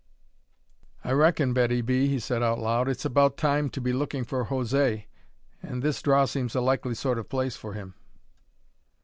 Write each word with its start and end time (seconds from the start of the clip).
"I 1.03 1.11
reckon, 1.11 1.53
Betty 1.53 1.81
B.," 1.81 2.07
he 2.07 2.17
said 2.19 2.41
aloud, 2.41 2.87
"it's 2.87 3.05
about 3.05 3.37
time 3.37 3.69
to 3.69 3.79
be 3.79 3.93
looking 3.93 4.23
for 4.23 4.45
José, 4.45 5.05
and 5.61 5.83
this 5.83 6.01
draw 6.01 6.25
seems 6.25 6.55
a 6.55 6.59
likely 6.61 6.95
sort 6.95 7.19
of 7.19 7.29
place 7.29 7.55
for 7.55 7.73
him." 7.73 7.93